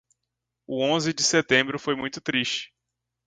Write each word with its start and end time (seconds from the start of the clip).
O 0.65 0.81
onze 0.83 1.13
de 1.13 1.21
setembro 1.21 1.77
foi 1.77 1.95
muito 1.95 2.19
triste. 2.19 2.73